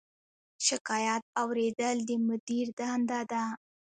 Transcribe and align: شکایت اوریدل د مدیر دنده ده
شکایت 0.67 1.23
اوریدل 1.41 1.97
د 2.09 2.09
مدیر 2.27 2.65
دنده 2.79 3.21
ده 3.31 3.43